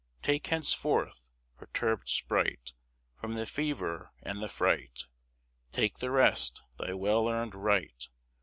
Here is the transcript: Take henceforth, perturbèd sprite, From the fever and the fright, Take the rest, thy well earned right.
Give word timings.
Take 0.23 0.47
henceforth, 0.47 1.29
perturbèd 1.59 2.09
sprite, 2.09 2.73
From 3.19 3.35
the 3.35 3.45
fever 3.45 4.11
and 4.23 4.41
the 4.41 4.47
fright, 4.49 5.03
Take 5.71 5.99
the 5.99 6.09
rest, 6.09 6.63
thy 6.79 6.95
well 6.95 7.29
earned 7.29 7.53
right. 7.53 8.09